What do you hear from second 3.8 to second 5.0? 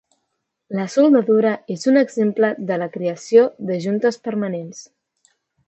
juntes permanents.